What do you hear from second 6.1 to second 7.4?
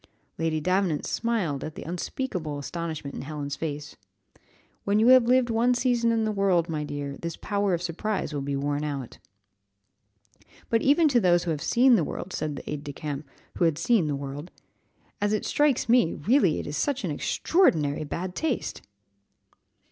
in the world, my dear child, this